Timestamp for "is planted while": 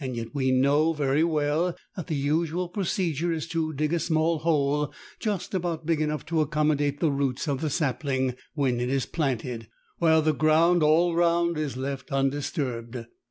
8.89-10.23